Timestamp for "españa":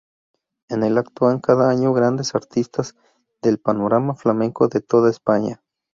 5.11-5.61